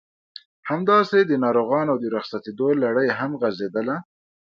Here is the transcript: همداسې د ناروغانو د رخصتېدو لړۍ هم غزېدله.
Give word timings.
همداسې 0.69 1.19
د 1.25 1.31
ناروغانو 1.43 1.93
د 1.99 2.03
رخصتېدو 2.15 2.67
لړۍ 2.83 3.07
هم 3.19 3.31
غزېدله. 3.41 3.95